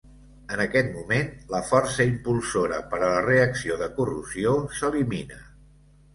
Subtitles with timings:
[0.53, 5.41] En aquest moment, la força impulsora per a la reacció de corrosió s'elimina.